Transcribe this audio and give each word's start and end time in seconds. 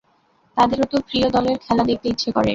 তাঁদেরও 0.57 0.85
তো 0.85 0.97
প্রিয় 1.07 1.27
দলের 1.29 1.57
খেলা 1.57 1.83
দেখতে 1.83 2.07
ইচ্ছে 2.09 2.29
করে। 2.31 2.49